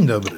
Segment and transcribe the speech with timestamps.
[0.00, 0.36] Dzień dobry,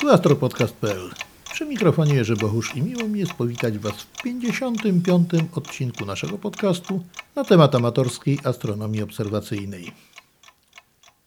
[0.00, 1.10] tu astropodcast.pl.
[1.52, 5.28] Przy mikrofonie Jerzy Bohusz i miło mi jest powitać Was w 55.
[5.54, 7.04] odcinku naszego podcastu
[7.36, 9.92] na temat amatorskiej astronomii obserwacyjnej.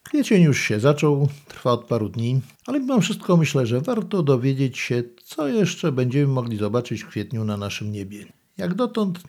[0.04, 4.78] Kwiecień już się zaczął, trwa od paru dni, ale mimo wszystko myślę, że warto dowiedzieć
[4.78, 8.26] się, co jeszcze będziemy mogli zobaczyć w kwietniu na naszym niebie.
[8.58, 9.20] Jak dotąd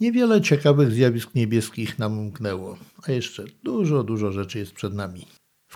[0.00, 2.76] niewiele ciekawych zjawisk niebieskich nam umknęło,
[3.08, 5.26] a jeszcze dużo, dużo rzeczy jest przed nami.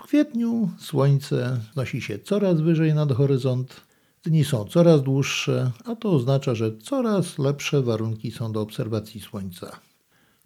[0.03, 3.81] W kwietniu słońce znosi się coraz wyżej nad horyzont,
[4.23, 9.79] dni są coraz dłuższe, a to oznacza, że coraz lepsze warunki są do obserwacji słońca.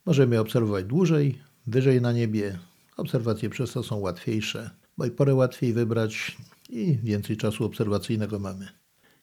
[0.06, 2.60] Możemy obserwować dłużej, wyżej na niebie.
[2.98, 6.38] Obserwacje przez to są łatwiejsze, bo i porę łatwiej wybrać
[6.70, 8.68] i więcej czasu obserwacyjnego mamy.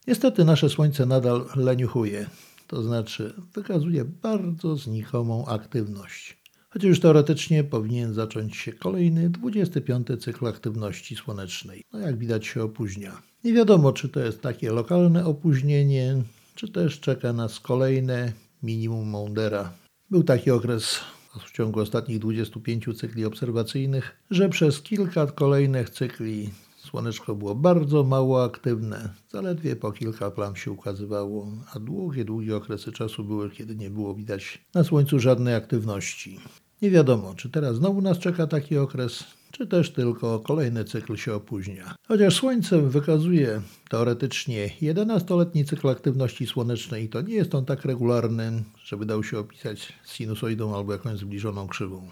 [0.06, 2.26] Niestety nasze słońce nadal leniuchuje,
[2.66, 6.43] to znaczy wykazuje bardzo znikomą aktywność
[6.74, 11.82] chociaż już teoretycznie powinien zacząć się kolejny 25 cykl aktywności słonecznej.
[11.92, 13.22] No jak widać się opóźnia.
[13.44, 16.22] Nie wiadomo, czy to jest takie lokalne opóźnienie,
[16.54, 19.72] czy też czeka nas kolejne minimum Maundera.
[20.10, 21.00] Był taki okres
[21.46, 28.44] w ciągu ostatnich 25 cykli obserwacyjnych, że przez kilka kolejnych cykli słoneczko było bardzo mało
[28.44, 29.14] aktywne.
[29.28, 34.14] Zaledwie po kilka plam się ukazywało, a długie, długie okresy czasu były, kiedy nie było
[34.14, 36.40] widać na słońcu żadnej aktywności.
[36.84, 41.34] Nie wiadomo, czy teraz znowu nas czeka taki okres, czy też tylko kolejny cykl się
[41.34, 41.94] opóźnia.
[42.08, 49.06] Chociaż Słońce wykazuje teoretycznie 11-letni cykl aktywności słonecznej, to nie jest on tak regularny, żeby
[49.06, 52.08] dał się opisać sinusoidą albo jakąś zbliżoną krzywą.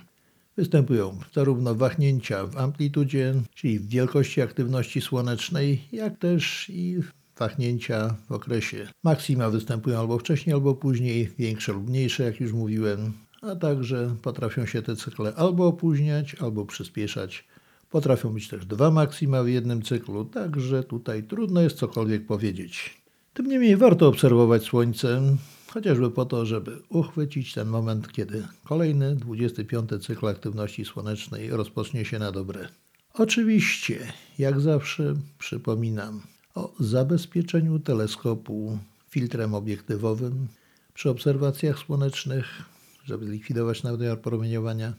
[0.57, 7.01] Występują zarówno wahnięcia w amplitudzie, czyli w wielkości aktywności słonecznej, jak też i
[7.39, 8.89] wahnięcia w okresie.
[9.03, 13.13] Maksima występują albo wcześniej, albo później, większe lub mniejsze, jak już mówiłem
[13.43, 17.45] a także potrafią się te cykle albo opóźniać, albo przyspieszać.
[17.91, 23.03] Potrafią być też dwa maksima w jednym cyklu, także tutaj trudno jest cokolwiek powiedzieć.
[23.35, 25.37] Tym niemniej warto obserwować Słońce,
[25.69, 32.19] chociażby po to, żeby uchwycić ten moment, kiedy kolejny 25 cykl aktywności słonecznej rozpocznie się
[32.19, 32.69] na dobre.
[33.15, 36.21] Oczywiście, jak zawsze przypominam
[36.55, 38.79] o zabezpieczeniu teleskopu
[39.11, 40.49] filtrem obiektywowym
[40.95, 42.72] przy obserwacjach słonecznych
[43.05, 44.95] żeby zlikwidować nadmiar promieniowania,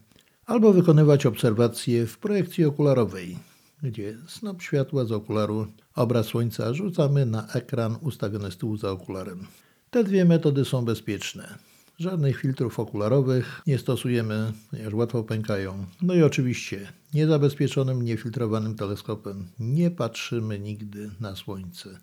[0.46, 3.38] albo wykonywać obserwacje w projekcji okularowej,
[3.84, 9.48] gdzie snop światła z okularu obraz słońca rzucamy na ekran ustawiony z tyłu za okularem.
[9.92, 11.58] Te dwie metody są bezpieczne.
[12.00, 15.86] Żadnych filtrów okularowych nie stosujemy, ponieważ łatwo pękają.
[16.02, 22.00] No i oczywiście niezabezpieczonym, niefiltrowanym teleskopem nie patrzymy nigdy na Słońce.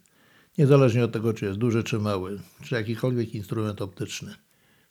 [0.59, 4.35] Niezależnie od tego, czy jest duży, czy mały, czy jakikolwiek instrument optyczny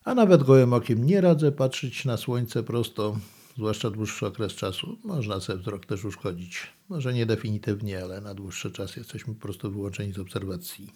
[0.04, 3.18] a nawet gołym okiem nie radzę patrzeć na słońce prosto,
[3.58, 4.98] zwłaszcza dłuższy okres czasu.
[5.04, 6.68] Można sobie wzrok też uszkodzić.
[6.90, 10.92] Może nie definitywnie, ale na dłuższy czas jesteśmy po prostu wyłączeni z obserwacji.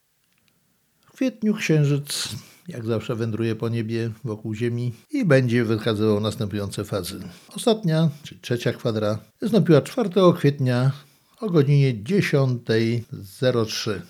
[1.02, 2.30] W kwietniu księżyc,
[2.68, 7.19] jak zawsze, wędruje po niebie wokół Ziemi i będzie wykazywał następujące fazy.
[7.56, 10.92] Ostatnia, czyli trzecia kwadra, nastąpiła 4 kwietnia
[11.40, 14.02] o godzinie 10.03.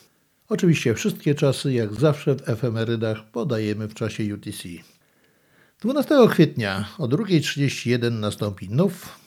[0.54, 4.70] Oczywiście wszystkie czasy, jak zawsze w efemerydach, podajemy w czasie UTC.
[5.82, 9.20] 12 kwietnia o 2.31 nastąpi nów.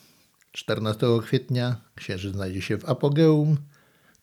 [0.53, 3.57] 14 kwietnia księżyc znajdzie się w apogeum.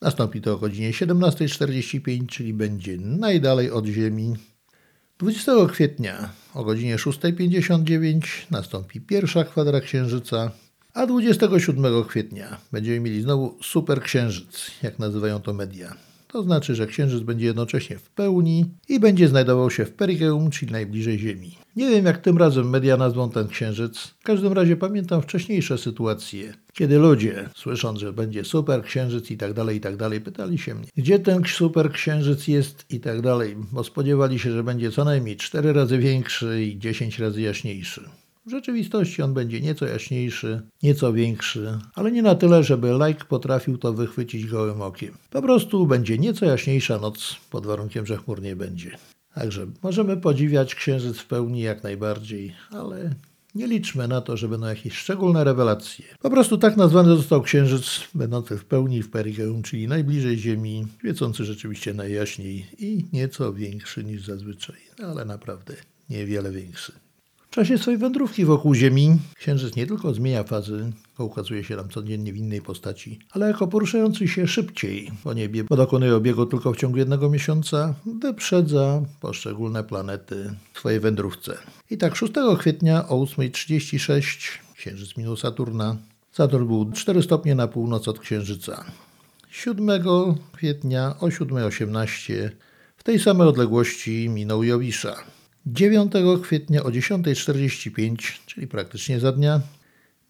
[0.02, 4.34] Nastąpi to o godzinie 17.45, czyli będzie najdalej od Ziemi.
[5.20, 8.22] 20 kwietnia o godzinie 6.59
[8.52, 10.52] nastąpi pierwsza kwadra księżyca,
[10.94, 16.13] a 27 kwietnia będziemy mieli znowu super księżyc, jak nazywają to media.
[16.34, 20.72] To znaczy, że Księżyc będzie jednocześnie w pełni i będzie znajdował się w perigeum, czyli
[20.72, 21.58] najbliżej Ziemi.
[21.76, 23.98] Nie wiem, jak tym razem media nazwą ten Księżyc.
[24.00, 29.54] W każdym razie pamiętam wcześniejsze sytuacje, kiedy ludzie, słysząc, że będzie super Księżyc i tak
[29.54, 33.56] dalej, i tak dalej, pytali się mnie, gdzie ten super Księżyc jest i tak dalej,
[33.72, 38.10] bo spodziewali się, że będzie co najmniej 4 razy większy i 10 razy jaśniejszy.
[38.46, 43.78] W rzeczywistości on będzie nieco jaśniejszy, nieco większy, ale nie na tyle, żeby like potrafił
[43.78, 45.14] to wychwycić gołym okiem.
[45.30, 48.98] Po prostu będzie nieco jaśniejsza noc, pod warunkiem, że chmur nie będzie.
[49.36, 53.16] Także możemy podziwiać księżyc w pełni jak najbardziej, ale
[53.56, 56.06] nie liczmy na to, że będą jakieś szczególne rewelacje.
[56.22, 57.86] Po prostu tak nazwany został księżyc,
[58.16, 64.26] będący w pełni w perigeum, czyli najbliżej Ziemi, świecący rzeczywiście najjaśniej i nieco większy niż
[64.26, 65.76] zazwyczaj, ale naprawdę
[66.10, 66.94] niewiele większy.
[67.54, 71.90] W czasie swojej wędrówki wokół Ziemi Księżyc nie tylko zmienia fazy, bo ukazuje się nam
[71.90, 76.74] codziennie w innej postaci, ale jako poruszający się szybciej po niebie, bo dokonuje obiegu tylko
[76.74, 81.58] w ciągu jednego miesiąca, wyprzedza poszczególne planety w swojej wędrówce.
[81.90, 85.98] I tak 6 kwietnia o 8.36 Księżyc minął Saturna.
[86.32, 88.86] Saturn był 4 stopnie na północ od Księżyca.
[89.50, 89.88] 7
[90.54, 92.50] kwietnia o 7.18
[92.98, 95.16] w tej samej odległości minął Jowisza.
[95.66, 96.14] 9
[96.44, 98.16] kwietnia o 10.45,
[98.46, 99.62] czyli praktycznie za dnia,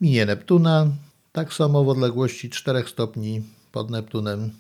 [0.02, 0.88] minie Neptuna,
[1.32, 3.42] tak samo w odległości 4 stopni
[3.72, 4.52] pod Neptunem.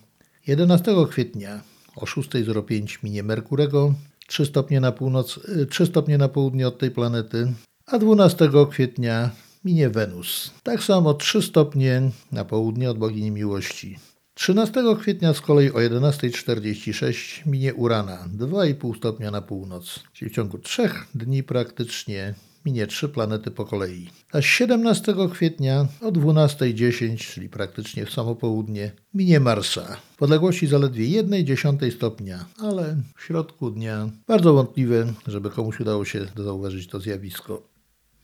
[0.48, 1.62] 11 kwietnia
[1.96, 3.94] o 6.05 minie Merkurego,
[4.28, 5.40] 3 stopnie na północ,
[5.70, 7.54] 3 stopnie na południe od tej planety,
[7.86, 9.30] a 12 kwietnia
[9.66, 10.52] minie Wenus.
[10.64, 14.00] Tak samo 3 stopnie na południe od bogini miłości.
[14.34, 20.58] 13 kwietnia z kolei o 11.46 minie Urana, 2,5 stopnia na północ, czyli w ciągu
[20.58, 22.34] trzech dni praktycznie
[22.66, 24.10] minie trzy planety po kolei.
[24.32, 29.98] A 17 kwietnia o 12.10, czyli praktycznie w samo południe, minie Marsa.
[30.18, 36.28] W odległości zaledwie 1,1 stopnia, ale w środku dnia bardzo wątpliwe, żeby komuś udało się
[36.36, 37.73] zauważyć to zjawisko.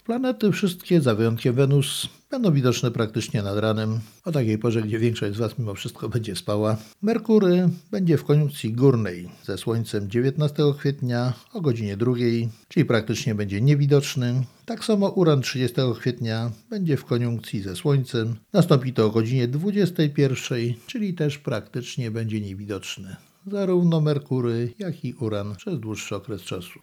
[0.10, 5.36] Planety wszystkie, za wyjątkiem Wenus, będą widoczne praktycznie nad ranem, o takiej porze, gdzie większość
[5.36, 6.78] z Was mimo wszystko będzie spała.
[7.02, 12.14] Merkury będzie w koniunkcji górnej ze Słońcem 19 kwietnia o godzinie 2,
[12.68, 14.44] czyli praktycznie będzie niewidoczny.
[14.66, 18.36] Tak samo Uran 30 kwietnia będzie w koniunkcji ze Słońcem.
[18.54, 23.16] Nastąpi to o godzinie 21, czyli też praktycznie będzie niewidoczny.
[23.52, 26.80] Zarówno Merkury, jak i Uran przez dłuższy okres czasu.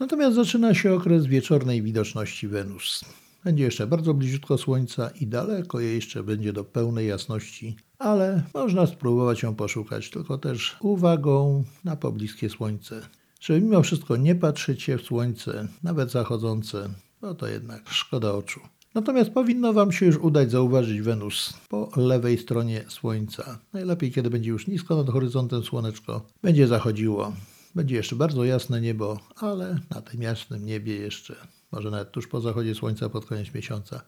[0.00, 3.04] Natomiast zaczyna się okres wieczornej widoczności Wenus.
[3.44, 8.86] Będzie jeszcze bardzo bliziutko Słońca i daleko jej jeszcze będzie do pełnej jasności, ale można
[8.86, 13.00] spróbować ją poszukać, tylko też uwagą na pobliskie Słońce.
[13.40, 16.88] Żeby mimo wszystko nie patrzeć się w Słońce, nawet zachodzące,
[17.20, 18.60] bo to jednak szkoda oczu.
[18.94, 23.58] Natomiast powinno Wam się już udać zauważyć Wenus po lewej stronie Słońca.
[23.72, 27.32] Najlepiej, kiedy będzie już nisko nad horyzontem słoneczko, będzie zachodziło.
[27.74, 31.36] Będzie jeszcze bardzo jasne niebo, ale na tym jasnym niebie jeszcze,
[31.72, 34.02] może nawet tuż po zachodzie słońca pod koniec miesiąca,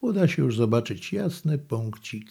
[0.00, 2.30] uda się już zobaczyć jasny punkcik,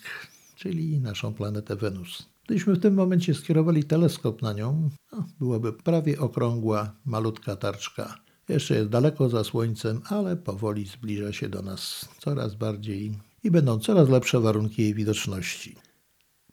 [0.55, 2.29] czyli naszą planetę Wenus.
[2.45, 8.15] Gdybyśmy w tym momencie skierowali teleskop na nią, no, byłaby prawie okrągła, malutka tarczka.
[8.49, 13.11] Jeszcze jest daleko za Słońcem, ale powoli zbliża się do nas coraz bardziej
[13.43, 15.75] i będą coraz lepsze warunki jej widoczności.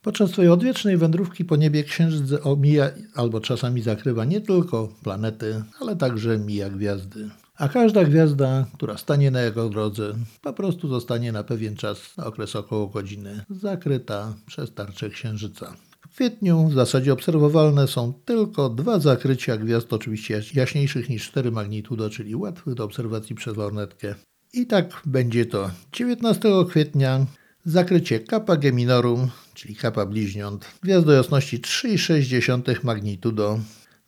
[0.02, 5.96] Podczas swojej odwiecznej wędrówki po niebie księżyc omija albo czasami zakrywa nie tylko planety, ale
[5.96, 7.31] także mija gwiazdy.
[7.56, 12.26] A każda gwiazda, która stanie na jego drodze, po prostu zostanie na pewien czas, na
[12.26, 15.76] okres około godziny, zakryta przez tarczę księżyca.
[16.00, 22.10] W kwietniu w zasadzie obserwowalne są tylko dwa zakrycia gwiazd, oczywiście jaśniejszych niż 4 magnitudo,
[22.10, 24.14] czyli łatwych do obserwacji przez lornetkę.
[24.52, 27.26] I tak będzie to 19 kwietnia
[27.64, 33.59] zakrycie Kappa Geminorum, czyli Kappa bliźniąt, gwiazdo jasności 3,6 magnitudo.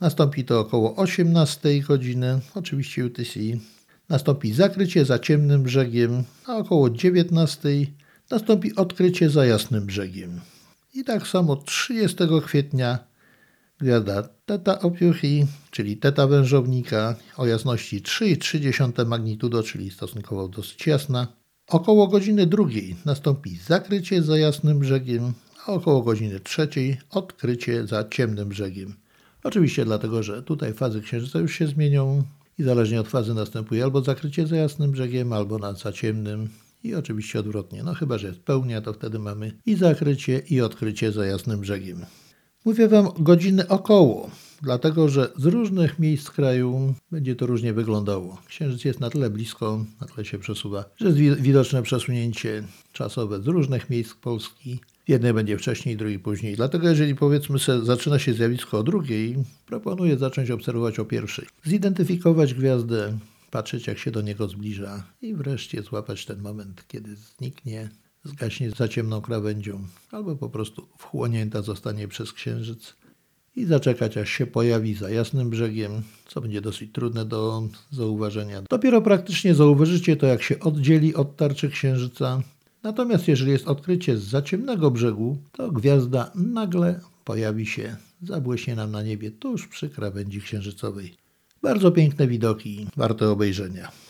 [0.01, 3.41] Nastąpi to około 18 godziny, oczywiście UTC.
[4.09, 7.69] Nastąpi zakrycie za ciemnym brzegiem, a około 19
[8.31, 10.41] nastąpi odkrycie za jasnym brzegiem.
[10.95, 12.99] I tak samo 30 kwietnia
[13.79, 21.27] gwiazda Teta Ophiuchi, czyli Teta Wężownika o jasności 3,3 magnitudo, czyli stosunkowo dosyć jasna,
[21.69, 25.33] Około godziny drugiej nastąpi zakrycie za jasnym brzegiem,
[25.67, 28.95] a około godziny trzeciej odkrycie za ciemnym brzegiem.
[29.45, 32.23] Oczywiście dlatego, że tutaj fazy księżyca już się zmienią
[32.59, 36.49] i zależnie od fazy następuje albo zakrycie za jasnym brzegiem, albo na za ciemnym
[36.83, 37.83] i oczywiście odwrotnie.
[37.83, 42.05] No chyba, że jest pełnia, to wtedy mamy i zakrycie i odkrycie za jasnym brzegiem.
[42.65, 44.31] Mówię Wam godziny około,
[44.65, 48.39] dlatego że z różnych miejsc kraju będzie to różnie wyglądało.
[48.47, 53.47] Księżyc jest na tyle blisko, na tyle się przesuwa, że jest widoczne przesunięcie czasowe z
[53.47, 54.81] różnych miejsc Polski.
[55.09, 56.57] Jednej będzie wcześniej, drugiej później.
[56.57, 61.47] Dlatego jeżeli powiedzmy sobie, zaczyna się zjawisko o drugiej, proponuję zacząć obserwować o pierwszej.
[61.65, 63.19] Zidentyfikować gwiazdę,
[63.51, 67.89] patrzeć jak się do niego zbliża i wreszcie złapać ten moment, kiedy zniknie
[68.25, 72.95] zgaśnie za ciemną krawędzią, albo po prostu wchłonięta zostanie przez księżyc
[73.57, 78.63] i zaczekać, aż się pojawi za jasnym brzegiem, co będzie dosyć trudne do zauważenia.
[78.71, 82.43] Dopiero praktycznie zauważycie to, jak się oddzieli od tarczy księżyca.
[82.83, 88.91] Natomiast jeżeli jest odkrycie z za ciemnego brzegu, to gwiazda nagle pojawi się, zabłyśnie nam
[88.91, 91.15] na niebie tuż przy krawędzi księżycowej.
[91.63, 94.04] Bardzo piękne widoki, warte obejrzenia.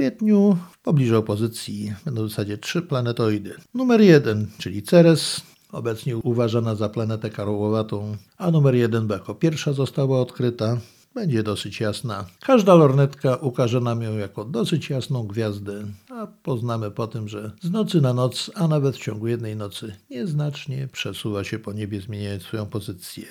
[0.00, 3.54] Kwietniu w pobliżu opozycji będą w zasadzie trzy planetoidy.
[3.74, 5.40] Numer jeden, czyli Ceres,
[5.72, 10.78] obecnie uważana za planetę karłowatą, a numer 1b jako pierwsza została odkryta.
[11.14, 12.24] Będzie dosyć jasna.
[12.40, 17.70] Każda lornetka ukaże nam ją jako dosyć jasną gwiazdę, a poznamy po tym, że z
[17.70, 22.42] nocy na noc, a nawet w ciągu jednej nocy, nieznacznie przesuwa się po niebie, zmieniając
[22.42, 23.24] swoją pozycję.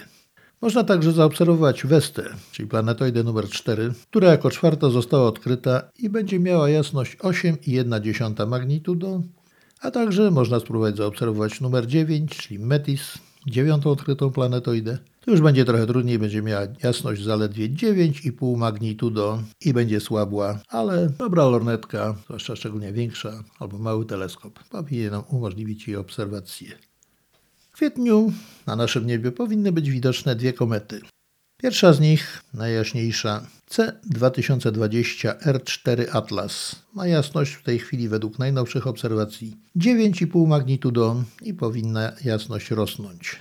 [0.61, 6.39] Można także zaobserwować Westę, czyli planetoidę numer 4, która jako czwarta została odkryta i będzie
[6.39, 9.21] miała jasność 8,1 magnitudo,
[9.81, 14.97] a także można spróbować zaobserwować numer 9, czyli Metis, dziewiątą odkrytą planetoidę.
[15.21, 21.09] To już będzie trochę trudniej, będzie miała jasność zaledwie 9,5 magnitudo i będzie słabła, ale
[21.09, 26.88] dobra lornetka, zwłaszcza szczególnie większa, albo mały teleskop, powinien nam umożliwić jej obserwację.
[27.79, 28.31] Kwietniu
[28.67, 31.01] na naszym niebie powinny być widoczne dwie komety.
[31.61, 36.75] Pierwsza z nich, najjaśniejsza, C2020 R4 Atlas.
[36.93, 43.35] Ma jasność w tej chwili według najnowszych obserwacji 9,5 magnitudo i powinna jasność rosnąć.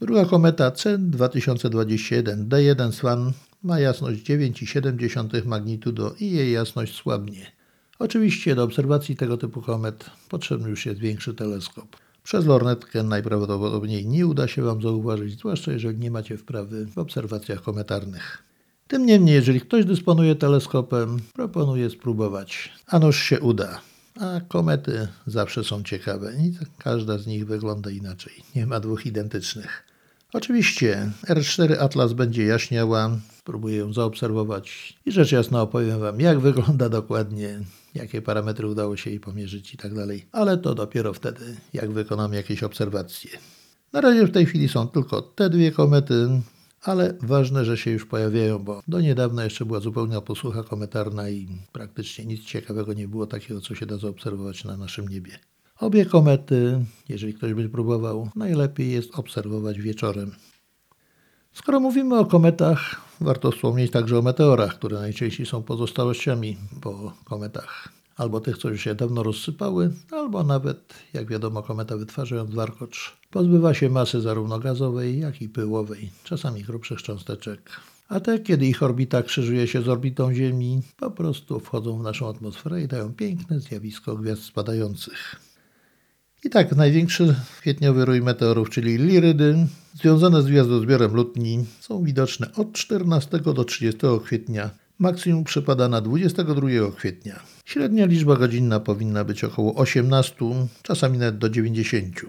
[0.00, 7.52] Druga kometa C2021 D1 Swan ma jasność 9,7 magnitudo i jej jasność słabnie.
[7.98, 11.96] Oczywiście do obserwacji tego typu komet potrzebny już jest większy teleskop.
[12.28, 17.62] Przez lornetkę najprawdopodobniej nie uda się Wam zauważyć, zwłaszcza jeżeli nie macie wprawy w obserwacjach
[17.62, 18.42] kometarnych.
[18.88, 22.72] Tym niemniej, jeżeli ktoś dysponuje teleskopem, proponuję spróbować.
[22.86, 23.80] A noż się uda.
[24.20, 28.32] A komety zawsze są ciekawe i każda z nich wygląda inaczej.
[28.56, 29.84] Nie ma dwóch identycznych.
[30.32, 36.88] Oczywiście R4 Atlas będzie jaśniała, spróbuję ją zaobserwować i rzecz jasna opowiem Wam, jak wygląda
[36.88, 37.60] dokładnie,
[37.98, 40.26] jakie parametry udało się jej pomierzyć i tak dalej.
[40.32, 43.30] Ale to dopiero wtedy, jak wykonam jakieś obserwacje.
[43.92, 46.28] Na razie w tej chwili są tylko te dwie komety,
[46.82, 51.48] ale ważne, że się już pojawiają, bo do niedawna jeszcze była zupełna posłucha kometarna i
[51.72, 55.38] praktycznie nic ciekawego nie było takiego, co się da zaobserwować na naszym niebie.
[55.78, 60.32] Obie komety, jeżeli ktoś by próbował, najlepiej jest obserwować wieczorem.
[61.52, 67.88] Skoro mówimy o kometach, warto wspomnieć także o meteorach, które najczęściej są pozostałościami po kometach.
[68.16, 73.74] Albo tych, co już się dawno rozsypały, albo nawet, jak wiadomo, kometa wytwarzając warkocz, pozbywa
[73.74, 77.80] się masy zarówno gazowej, jak i pyłowej, czasami grubszych cząsteczek.
[78.08, 82.28] A te, kiedy ich orbita krzyżuje się z orbitą Ziemi, po prostu wchodzą w naszą
[82.28, 85.47] atmosferę i dają piękne zjawisko gwiazd spadających.
[86.44, 92.72] I tak, największy kwietniowy rój meteorów, czyli lirydy, związane z gwiazdozbiorem Lutni, są widoczne od
[92.72, 94.70] 14 do 30 kwietnia.
[94.98, 97.40] Maksimum przypada na 22 kwietnia.
[97.64, 100.34] Średnia liczba godzinna powinna być około 18,
[100.82, 102.20] czasami nawet do 90.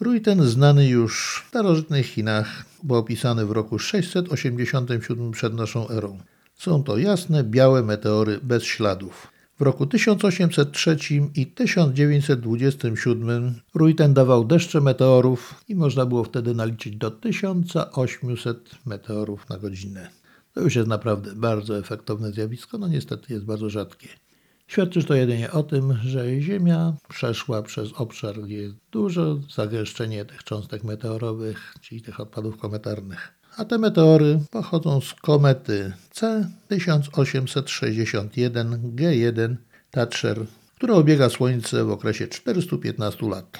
[0.00, 6.18] Rój ten znany już w starożytnych Chinach, bo opisany w roku 687 przed naszą erą.
[6.56, 9.31] Są to jasne, białe meteory bez śladów.
[9.62, 10.96] W roku 1803
[11.34, 19.48] i 1927 rój ten dawał deszcze meteorów i można było wtedy naliczyć do 1800 meteorów
[19.48, 20.10] na godzinę.
[20.54, 24.08] To już jest naprawdę bardzo efektowne zjawisko, no niestety jest bardzo rzadkie.
[24.66, 30.44] Świadczy to jedynie o tym, że Ziemia przeszła przez obszar, gdzie jest duże zagęszczenie tych
[30.44, 33.41] cząstek meteorowych, czyli tych odpadów kometarnych.
[33.56, 39.56] A te meteory pochodzą z komety C1861 G1
[39.90, 43.58] Thatcher, która obiega Słońce w okresie 415 lat.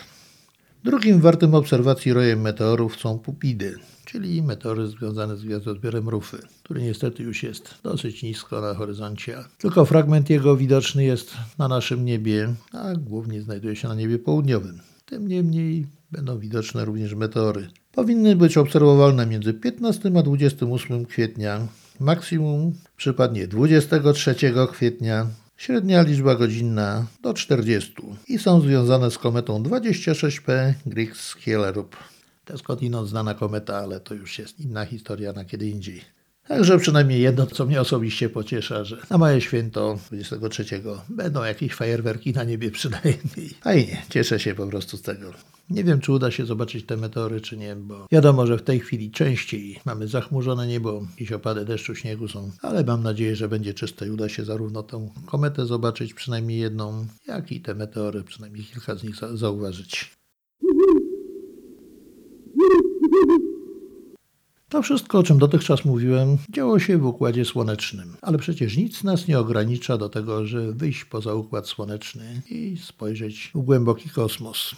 [0.84, 7.22] Drugim wartym obserwacji rojem meteorów są pupidy, czyli meteory związane z gwiazdozbiorem Rufy, który niestety
[7.22, 9.38] już jest dosyć nisko na horyzoncie.
[9.58, 14.80] Tylko fragment jego widoczny jest na naszym niebie, a głównie znajduje się na niebie południowym.
[15.06, 17.68] Tym niemniej będą widoczne również meteory.
[17.92, 21.68] Powinny być obserwowalne między 15 a 28 kwietnia.
[22.00, 24.34] Maksimum przypadnie 23
[24.72, 27.94] kwietnia, średnia liczba godzinna do 40
[28.28, 31.96] i są związane z kometą 26P Griggs-Kjellerup.
[32.44, 36.00] To skądinąd znana kometa, ale to już jest inna historia na kiedy indziej.
[36.52, 40.64] Także przynajmniej jedno, co mnie osobiście pociesza, że na moje święto 23
[41.08, 43.48] będą jakieś fajerwerki na niebie przynajmniej.
[43.60, 45.32] Fajnie, cieszę się po prostu z tego.
[45.70, 48.80] Nie wiem, czy uda się zobaczyć te meteory, czy nie, bo wiadomo, że w tej
[48.80, 53.74] chwili częściej mamy zachmurzone niebo, jakieś opady deszczu, śniegu są, ale mam nadzieję, że będzie
[53.74, 58.64] czyste i uda się zarówno tę kometę zobaczyć, przynajmniej jedną, jak i te meteory, przynajmniej
[58.64, 60.12] kilka z nich zauważyć.
[64.72, 69.28] To wszystko, o czym dotychczas mówiłem, działo się w Układzie Słonecznym, ale przecież nic nas
[69.28, 74.74] nie ogranicza do tego, że wyjść poza Układ Słoneczny i spojrzeć w głęboki kosmos.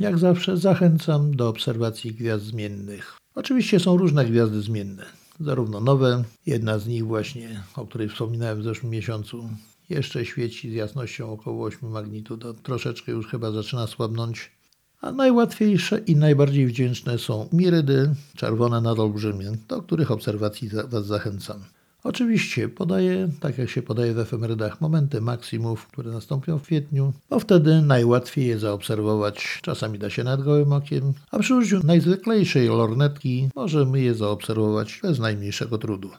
[0.00, 3.16] Jak zawsze zachęcam do obserwacji gwiazd zmiennych.
[3.34, 5.06] Oczywiście są różne gwiazdy zmienne,
[5.40, 9.50] zarówno nowe, jedna z nich właśnie, o której wspominałem w zeszłym miesiącu,
[9.90, 14.57] jeszcze świeci z jasnością około 8 magnitudo, troszeczkę już chyba zaczyna słabnąć,
[15.00, 21.64] a najłatwiejsze i najbardziej wdzięczne są mirydy, czerwone nadolbrzymie, do których obserwacji Was zachęcam.
[22.04, 27.40] Oczywiście podaję, tak jak się podaje w efemerydach, momenty maksimów, które nastąpią w kwietniu, bo
[27.40, 29.58] wtedy najłatwiej je zaobserwować.
[29.62, 35.18] Czasami da się nad gołym okiem, a przy użyciu najzwyklejszej lornetki możemy je zaobserwować bez
[35.18, 36.10] najmniejszego trudu.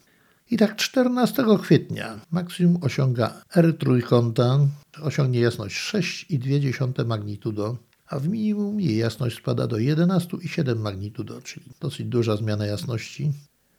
[0.51, 4.59] I tak 14 kwietnia maksimum osiąga R trójkąta,
[5.01, 7.77] osiągnie jasność 6,2 magnitudo,
[8.10, 13.32] a w minimum jej jasność spada do 11,7 magnitudo, czyli dosyć duża zmiana jasności.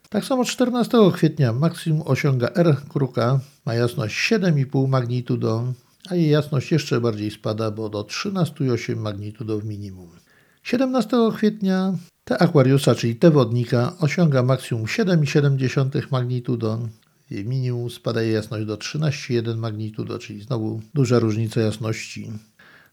[0.09, 5.73] Tak samo 14 kwietnia maksimum osiąga R kruka, ma jasność 7,5 magnitudo,
[6.09, 10.09] a jej jasność jeszcze bardziej spada, bo do 13,8 magnitudo w minimum.
[10.63, 16.79] 17 kwietnia T Aquariusa, czyli T wodnika, osiąga maksimum 7,7 magnitudo.
[17.29, 22.31] Jej minimum spada jej jasność do 13,1 magnitudo, czyli znowu duża różnica jasności.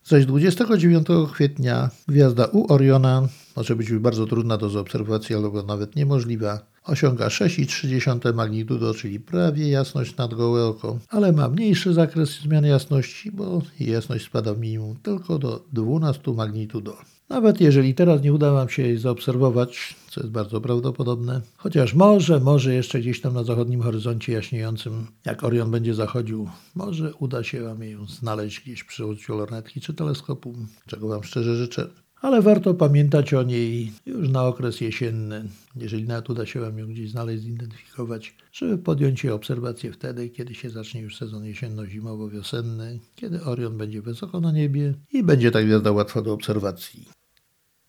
[0.09, 6.61] Zaś 29 kwietnia gwiazda U Oriona może być bardzo trudna do zaobserwacji albo nawet niemożliwa.
[6.85, 13.33] Osiąga 6,3 magnitudo, czyli prawie jasność nad gołe oko, ale ma mniejszy zakres zmian jasności,
[13.33, 16.97] bo jasność spada w minimum tylko do 12 magnitudo.
[17.29, 22.41] Nawet jeżeli teraz nie uda Wam się jej zaobserwować, co jest bardzo prawdopodobne, chociaż może,
[22.41, 27.63] może jeszcze gdzieś tam na zachodnim horyzoncie jaśniejącym, jak Orion będzie zachodził, może uda się
[27.63, 30.55] Wam ją znaleźć gdzieś przy użyciu lornetki czy teleskopu,
[30.87, 31.89] czego Wam szczerze życzę.
[32.21, 35.45] Ale warto pamiętać o niej już na okres jesienny,
[35.77, 40.55] jeżeli nawet uda się Wam ją gdzieś znaleźć, zidentyfikować, żeby podjąć jej obserwację wtedy, kiedy
[40.55, 45.93] się zacznie już sezon jesienno-zimowo-wiosenny, kiedy Orion będzie wysoko na niebie i będzie ta gwiazda
[45.93, 47.18] łatwa do obserwacji.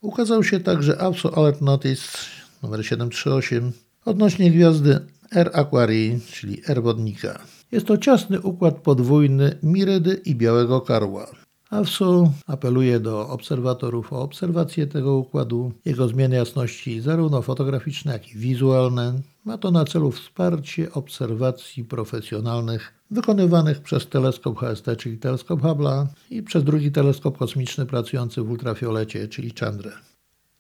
[0.02, 2.18] Ukazał się także APSO Alert Notice
[2.64, 3.72] numer 738
[4.06, 5.00] odnośnie gwiazdy
[5.32, 7.40] R Aquarii, czyli R Wodnika.
[7.72, 11.32] Jest to ciasny układ podwójny Mirydy i Białego Karła.
[11.70, 18.38] AWSO apeluje do obserwatorów o obserwację tego układu, jego zmiany jasności zarówno fotograficzne, jak i
[18.38, 19.22] wizualne.
[19.46, 26.44] Ma to na celu wsparcie obserwacji profesjonalnych wykonywanych przez teleskop HST, czyli teleskop Hubble'a i
[26.44, 30.09] przez drugi teleskop kosmiczny pracujący w ultrafiolecie, czyli Chandra.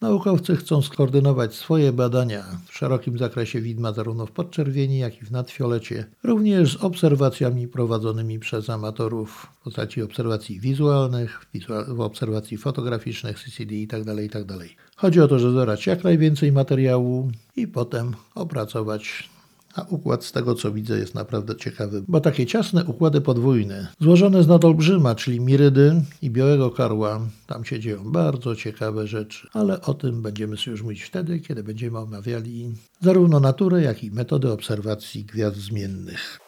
[0.01, 5.31] Naukowcy chcą skoordynować swoje badania w szerokim zakresie widma zarówno w podczerwieni, jak i w
[5.31, 11.45] nadfiolecie, również z obserwacjami prowadzonymi przez amatorów w postaci obserwacji wizualnych,
[11.87, 14.15] w obserwacji fotograficznych, CCD itd.
[14.15, 14.57] Tak itd.
[14.57, 19.29] Tak Chodzi o to, żeby zebrać jak najwięcej materiału i potem opracować
[19.75, 24.43] a układ z tego co widzę jest naprawdę ciekawy, bo takie ciasne układy podwójne, złożone
[24.43, 29.93] z nadolbrzyma, czyli mirydy i białego karła, tam się dzieją bardzo ciekawe rzeczy, ale o
[29.93, 35.57] tym będziemy już mówić wtedy, kiedy będziemy omawiali zarówno naturę, jak i metody obserwacji gwiazd
[35.57, 36.39] zmiennych.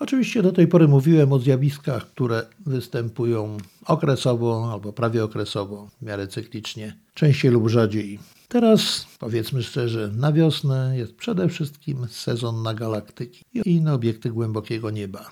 [0.00, 3.56] Oczywiście do tej pory mówiłem o zjawiskach, które występują
[3.86, 8.18] okresowo albo prawie okresowo, w miarę cyklicznie, częściej lub rzadziej.
[8.48, 14.90] Teraz, powiedzmy szczerze, na wiosnę jest przede wszystkim sezon na galaktyki i inne obiekty głębokiego
[14.90, 15.30] nieba.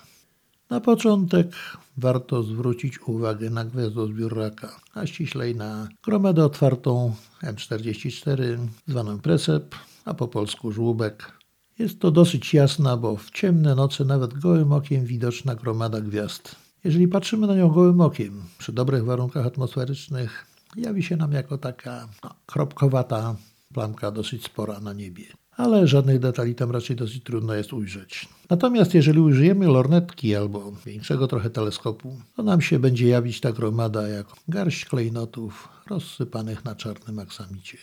[0.69, 1.47] Na początek
[1.97, 10.13] warto zwrócić uwagę na gwiazdozbiór Raka, a ściślej na gromadę otwartą M44, zwaną Presep, a
[10.13, 11.31] po polsku żłóbek.
[11.79, 16.55] Jest to dosyć jasna, bo w ciemne noce nawet gołym okiem widoczna gromada gwiazd.
[16.83, 20.45] Jeżeli patrzymy na nią gołym okiem, przy dobrych warunkach atmosferycznych,
[20.75, 23.35] jawi się nam jako taka no, kropkowata
[23.73, 25.25] plamka dosyć spora na niebie.
[25.57, 28.29] Ale żadnych detali tam raczej dosyć trudno jest ujrzeć.
[28.49, 34.07] Natomiast jeżeli użyjemy lornetki albo większego trochę teleskopu, to nam się będzie jawić ta gromada
[34.07, 37.77] jak garść klejnotów rozsypanych na czarnym aksamicie.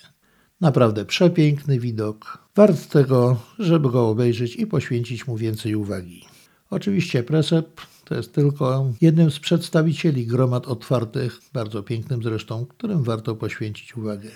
[0.61, 6.25] Naprawdę przepiękny widok, wart tego, żeby go obejrzeć i poświęcić mu więcej uwagi.
[6.71, 13.37] Oczywiście Presep to jest tylko jednym z przedstawicieli gromad otwartych, bardzo pięknym zresztą, którym warto
[13.37, 14.31] poświęcić uwagę.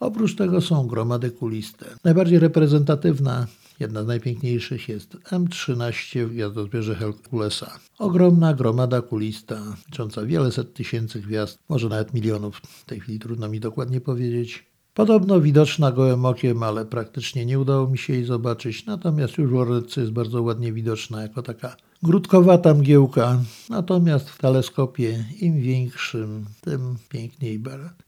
[0.00, 1.86] Oprócz tego są gromady kuliste.
[2.04, 3.46] Najbardziej reprezentatywna,
[3.80, 7.78] jedna z najpiękniejszych jest M13 w gwiazdozbierze Herkulesa.
[7.98, 13.48] Ogromna gromada kulista, licząca wiele set tysięcy gwiazd, może nawet milionów, w tej chwili trudno
[13.48, 14.73] mi dokładnie powiedzieć.
[14.94, 19.54] Podobno widoczna gołym okiem, ale praktycznie nie udało mi się jej zobaczyć, natomiast już w
[19.54, 23.40] Orlicy jest bardzo ładnie widoczna jako taka grudkowata mgiełka.
[23.70, 27.62] Natomiast w teleskopie im większym, tym piękniej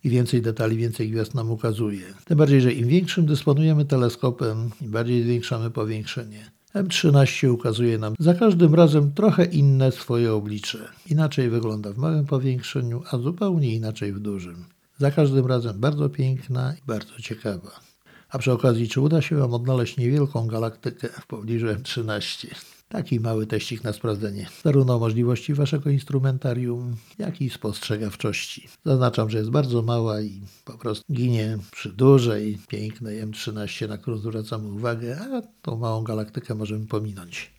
[0.05, 2.03] i więcej detali, więcej gwiazd nam ukazuje.
[2.25, 6.51] Tym bardziej, że im większym dysponujemy teleskopem, im bardziej zwiększamy powiększenie.
[6.75, 10.79] M13 ukazuje nam za każdym razem trochę inne swoje oblicze.
[11.11, 14.76] Inaczej wygląda w małym powiększeniu, a zupełnie inaczej w dużym.
[14.99, 17.81] Za każdym razem bardzo piękna i bardzo ciekawa.
[18.29, 22.47] A przy okazji, czy uda się Wam odnaleźć niewielką galaktykę w pobliżu M13?
[22.89, 28.69] Taki mały teścik na sprawdzenie zarówno możliwości waszego instrumentarium, jak i spostrzegawczości.
[28.85, 34.17] Zaznaczam, że jest bardzo mała i po prostu ginie przy dużej, pięknej M13, na którą
[34.17, 37.51] zwracamy uwagę, a tą małą galaktykę możemy pominąć.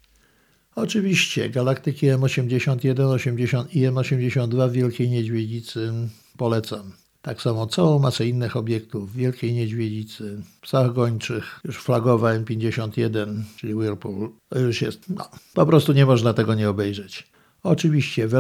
[0.76, 5.94] Oczywiście galaktyki M81 80 i M82 w Wielkiej Niedźwiedzicy
[6.38, 6.92] polecam.
[7.28, 14.30] Tak samo całą masę innych obiektów Wielkiej Niedźwiedzicy, psach gończych, już flagowa M51, czyli Whirlpool,
[14.50, 17.28] to już jest, no, po prostu nie można tego nie obejrzeć.
[17.64, 18.34] Oczywiście w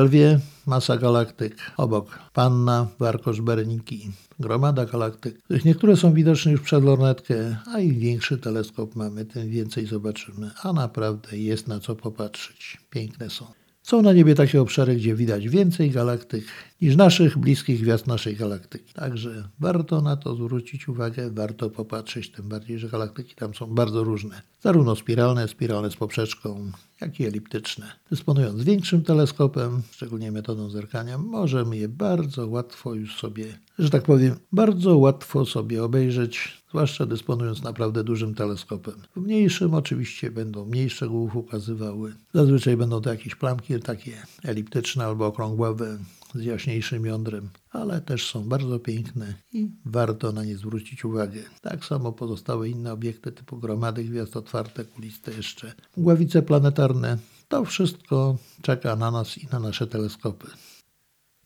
[0.66, 7.80] masa galaktyk, obok Panna, Warkosz, Berniki, gromada galaktyk, niektóre są widoczne już przed lornetkę, a
[7.80, 12.78] im większy teleskop mamy, tym więcej zobaczymy, a naprawdę jest na co popatrzeć.
[12.90, 13.46] Piękne są.
[13.88, 16.44] Są na niebie takie obszary, gdzie widać więcej galaktyk
[16.82, 18.94] niż naszych bliskich gwiazd naszej galaktyki.
[18.94, 24.04] Także warto na to zwrócić uwagę, warto popatrzeć, tym bardziej, że galaktyki tam są bardzo
[24.04, 24.42] różne.
[24.62, 27.92] Zarówno spiralne, spiralne z poprzeczką, jak i eliptyczne.
[28.10, 33.46] Dysponując większym teleskopem, szczególnie metodą zerkania, możemy je bardzo łatwo już sobie,
[33.80, 38.96] że tak powiem, bardzo łatwo sobie obejrzeć, zwłaszcza dysponując naprawdę dużym teleskopem.
[39.16, 42.14] W mniejszym oczywiście będą mniej szczegółów ukazywały.
[42.34, 44.12] Zazwyczaj będą to jakieś plamki takie
[44.44, 45.98] eliptyczne albo okrągławe
[46.38, 51.40] z jaśniejszym jądrem, ale też są bardzo piękne i warto na nie zwrócić uwagę.
[51.62, 57.18] Tak samo pozostałe inne obiekty typu gromady gwiazd otwarte, kuliste jeszcze, mgławice planetarne.
[57.48, 60.48] To wszystko czeka na nas i na nasze teleskopy.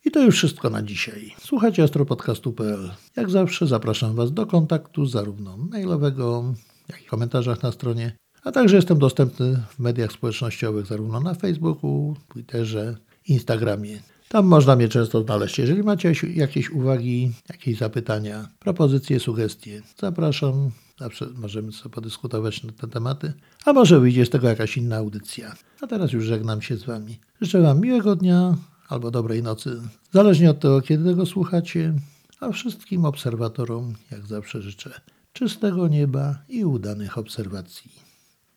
[0.05, 1.35] I to już wszystko na dzisiaj.
[1.39, 2.91] Słuchajcie astropodcastu.pl.
[3.15, 6.53] Jak zawsze zapraszam Was do kontaktu zarówno mailowego,
[6.89, 11.33] jak i w komentarzach na stronie, a także jestem dostępny w mediach społecznościowych zarówno na
[11.33, 13.99] Facebooku, Twitterze, Instagramie.
[14.31, 15.59] Tam można mnie często znaleźć.
[15.59, 20.71] Jeżeli macie jakieś uwagi, jakieś zapytania, propozycje, sugestie, zapraszam.
[20.99, 23.33] Zawsze możemy sobie podyskutować na te tematy,
[23.65, 25.55] a może wyjdzie z tego jakaś inna audycja.
[25.81, 27.19] A teraz już żegnam się z Wami.
[27.41, 28.55] Życzę Wam miłego dnia
[28.89, 31.93] albo dobrej nocy, zależnie od tego, kiedy tego słuchacie,
[32.39, 35.01] a wszystkim obserwatorom, jak zawsze życzę
[35.33, 37.91] czystego nieba i udanych obserwacji.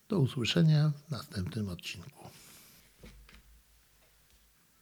[0.09, 2.24] Do usłyszenia w następnym odcinku.